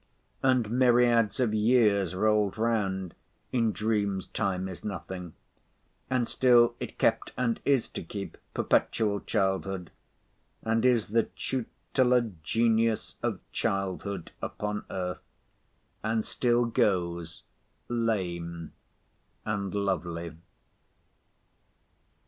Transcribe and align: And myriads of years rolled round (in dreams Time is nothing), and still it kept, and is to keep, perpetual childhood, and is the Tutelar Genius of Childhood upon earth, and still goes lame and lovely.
And 0.41 0.71
myriads 0.71 1.39
of 1.39 1.53
years 1.53 2.15
rolled 2.15 2.57
round 2.57 3.13
(in 3.51 3.71
dreams 3.71 4.25
Time 4.25 4.67
is 4.67 4.83
nothing), 4.83 5.35
and 6.09 6.27
still 6.27 6.73
it 6.79 6.97
kept, 6.97 7.33
and 7.37 7.59
is 7.65 7.87
to 7.89 8.01
keep, 8.03 8.39
perpetual 8.55 9.19
childhood, 9.19 9.91
and 10.63 10.83
is 10.87 11.09
the 11.09 11.25
Tutelar 11.35 12.31
Genius 12.41 13.17
of 13.21 13.41
Childhood 13.51 14.31
upon 14.41 14.85
earth, 14.89 15.21
and 16.03 16.25
still 16.25 16.65
goes 16.65 17.43
lame 17.87 18.71
and 19.45 19.75
lovely. 19.75 20.31